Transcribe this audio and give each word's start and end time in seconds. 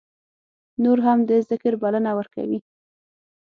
نور 0.83 0.97
هم 1.05 1.19
د 1.29 1.31
ذکر 1.49 1.73
بلنه 1.81 2.11
ورکوي. 2.19 2.59